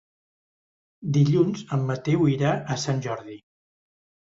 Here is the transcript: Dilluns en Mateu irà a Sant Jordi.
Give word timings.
Dilluns 1.19 1.63
en 1.79 1.85
Mateu 1.93 2.27
irà 2.35 2.59
a 2.79 2.83
Sant 2.89 3.09
Jordi. 3.09 3.41